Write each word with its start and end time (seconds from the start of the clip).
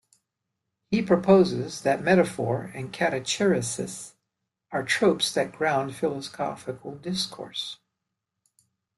He 0.89 1.03
proposes 1.03 1.81
that 1.81 2.01
metaphor 2.01 2.71
and 2.73 2.91
catachresis 2.91 4.15
are 4.71 4.81
tropes 4.83 5.31
that 5.35 5.51
ground 5.51 5.95
philosophical 5.95 6.95
discourse. 6.95 7.77